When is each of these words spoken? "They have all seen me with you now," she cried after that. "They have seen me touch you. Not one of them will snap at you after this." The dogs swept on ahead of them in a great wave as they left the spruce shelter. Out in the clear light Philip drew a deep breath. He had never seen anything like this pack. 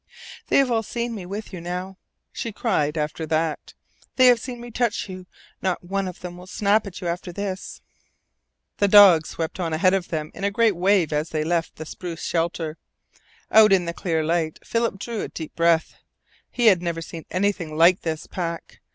"They 0.47 0.57
have 0.57 0.71
all 0.71 0.81
seen 0.81 1.13
me 1.13 1.27
with 1.27 1.53
you 1.53 1.61
now," 1.61 1.95
she 2.31 2.51
cried 2.51 2.97
after 2.97 3.27
that. 3.27 3.75
"They 4.15 4.25
have 4.25 4.39
seen 4.39 4.59
me 4.59 4.71
touch 4.71 5.07
you. 5.07 5.27
Not 5.61 5.83
one 5.83 6.07
of 6.07 6.21
them 6.21 6.37
will 6.37 6.47
snap 6.47 6.87
at 6.87 7.01
you 7.01 7.07
after 7.07 7.31
this." 7.31 7.83
The 8.77 8.87
dogs 8.87 9.29
swept 9.29 9.59
on 9.59 9.73
ahead 9.73 9.93
of 9.93 10.07
them 10.07 10.31
in 10.33 10.43
a 10.43 10.49
great 10.49 10.75
wave 10.75 11.13
as 11.13 11.29
they 11.29 11.43
left 11.43 11.75
the 11.75 11.85
spruce 11.85 12.23
shelter. 12.23 12.79
Out 13.51 13.71
in 13.71 13.85
the 13.85 13.93
clear 13.93 14.23
light 14.23 14.57
Philip 14.65 14.97
drew 14.97 15.21
a 15.21 15.27
deep 15.27 15.55
breath. 15.55 15.93
He 16.49 16.65
had 16.65 16.81
never 16.81 17.03
seen 17.03 17.25
anything 17.29 17.77
like 17.77 18.01
this 18.01 18.25
pack. 18.25 18.79